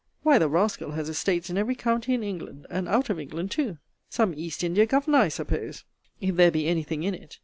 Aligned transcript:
Why, 0.23 0.39
the 0.39 0.49
rascal 0.49 0.93
has 0.93 1.09
estates 1.09 1.51
in 1.51 1.59
every 1.59 1.75
county 1.75 2.15
in 2.15 2.23
England, 2.23 2.65
and 2.71 2.87
out 2.89 3.11
of 3.11 3.19
England 3.19 3.51
too. 3.51 3.77
Some 4.09 4.33
East 4.33 4.63
India 4.63 4.87
governor, 4.87 5.19
I 5.19 5.27
suppose, 5.27 5.83
if 6.19 6.35
there 6.37 6.49
be 6.49 6.67
any 6.67 6.81
thing 6.81 7.03
in 7.03 7.13
it. 7.13 7.37